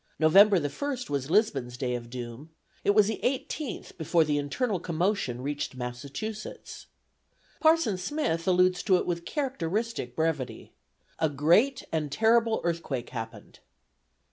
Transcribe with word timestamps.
November 0.17 0.57
the 0.57 0.67
first 0.67 1.11
was 1.11 1.29
Lisbon's 1.29 1.77
day 1.77 1.93
of 1.93 2.09
doom; 2.09 2.49
it 2.83 2.95
was 2.95 3.05
the 3.05 3.23
eighteenth 3.23 3.95
before 3.99 4.23
the 4.23 4.39
internal 4.39 4.79
commotion 4.79 5.43
reached 5.43 5.75
Massachusetts. 5.75 6.87
Parson 7.59 7.99
Smith 7.99 8.47
alludes 8.47 8.81
to 8.81 8.95
it 8.97 9.05
with 9.05 9.25
characteristic 9.25 10.15
brevity: 10.15 10.71
"A 11.19 11.29
great 11.29 11.83
and 11.91 12.11
terrible 12.11 12.61
earthquake 12.63 13.11
happened." 13.11 13.59